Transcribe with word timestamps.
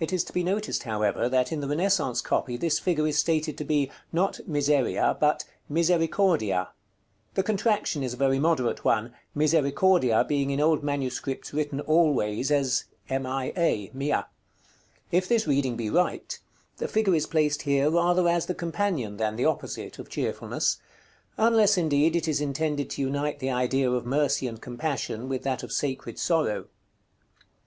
It 0.00 0.10
is 0.10 0.24
to 0.24 0.32
be 0.32 0.42
noticed, 0.42 0.84
however, 0.84 1.28
that 1.28 1.52
in 1.52 1.60
the 1.60 1.68
Renaissance 1.68 2.22
copy 2.22 2.56
this 2.56 2.78
figure 2.78 3.06
is 3.06 3.18
stated 3.18 3.58
to 3.58 3.64
be, 3.64 3.90
not 4.10 4.40
Miseria, 4.46 5.18
but 5.20 5.44
"Misericordia." 5.68 6.70
The 7.34 7.42
contraction 7.42 8.02
is 8.02 8.14
a 8.14 8.16
very 8.16 8.38
moderate 8.38 8.86
one, 8.86 9.12
Misericordia 9.34 10.24
being 10.26 10.48
in 10.48 10.60
old 10.60 10.82
MS. 10.82 11.20
written 11.52 11.80
always 11.82 12.50
as 12.50 12.84
"Mia." 13.10 14.26
If 15.12 15.28
this 15.28 15.46
reading 15.46 15.76
be 15.76 15.90
right, 15.90 16.40
the 16.78 16.88
figure 16.88 17.14
is 17.14 17.26
placed 17.26 17.60
here 17.68 17.90
rather 17.90 18.26
as 18.30 18.46
the 18.46 18.54
companion, 18.54 19.18
than 19.18 19.36
the 19.36 19.44
opposite, 19.44 19.98
of 19.98 20.08
Cheerfulness; 20.08 20.78
unless, 21.36 21.76
indeed, 21.76 22.16
it 22.16 22.28
is 22.28 22.40
intended 22.40 22.88
to 22.88 23.02
unite 23.02 23.40
the 23.40 23.50
idea 23.50 23.90
of 23.90 24.06
Mercy 24.06 24.46
and 24.46 24.58
Compassion 24.58 25.28
with 25.28 25.42
that 25.42 25.62
of 25.62 25.70
Sacred 25.70 26.18
Sorrow. 26.18 26.68